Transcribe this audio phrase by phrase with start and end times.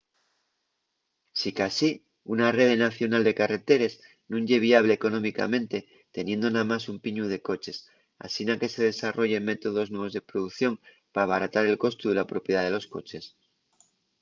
[1.39, 1.91] sicasí
[2.33, 3.93] una rede nacional de carreteres
[4.29, 5.77] nun ye viable económicamente
[6.15, 7.77] teniendo namás un piñu de coches
[8.27, 10.73] asina que se desarrollen métodos nuevos de producción
[11.13, 13.23] p’abaratar el costu de la propiedá de los coches